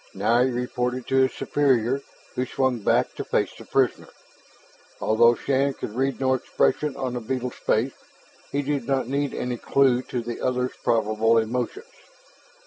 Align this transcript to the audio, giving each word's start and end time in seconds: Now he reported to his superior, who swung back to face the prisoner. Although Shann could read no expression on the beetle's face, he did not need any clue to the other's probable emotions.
Now 0.15 0.41
he 0.41 0.49
reported 0.49 1.05
to 1.09 1.17
his 1.17 1.31
superior, 1.33 2.01
who 2.33 2.47
swung 2.47 2.79
back 2.79 3.13
to 3.13 3.23
face 3.23 3.51
the 3.55 3.65
prisoner. 3.65 4.07
Although 4.99 5.35
Shann 5.35 5.75
could 5.75 5.93
read 5.95 6.19
no 6.19 6.33
expression 6.33 6.95
on 6.97 7.13
the 7.13 7.19
beetle's 7.21 7.53
face, 7.53 7.93
he 8.51 8.63
did 8.63 8.87
not 8.87 9.07
need 9.07 9.35
any 9.35 9.57
clue 9.57 10.01
to 10.01 10.23
the 10.23 10.41
other's 10.41 10.73
probable 10.83 11.37
emotions. 11.37 11.85